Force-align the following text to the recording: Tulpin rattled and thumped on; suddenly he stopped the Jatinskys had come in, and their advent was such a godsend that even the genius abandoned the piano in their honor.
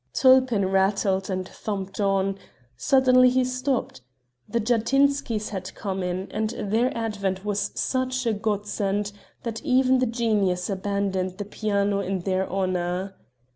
Tulpin 0.13 0.65
rattled 0.65 1.29
and 1.29 1.47
thumped 1.47 1.99
on; 1.99 2.39
suddenly 2.75 3.29
he 3.29 3.45
stopped 3.45 4.01
the 4.49 4.59
Jatinskys 4.59 5.49
had 5.49 5.75
come 5.75 6.01
in, 6.01 6.27
and 6.31 6.49
their 6.49 6.91
advent 6.97 7.45
was 7.45 7.69
such 7.75 8.25
a 8.25 8.33
godsend 8.33 9.11
that 9.43 9.61
even 9.63 9.99
the 9.99 10.07
genius 10.07 10.71
abandoned 10.71 11.37
the 11.37 11.45
piano 11.45 11.99
in 11.99 12.21
their 12.21 12.49
honor. 12.49 13.13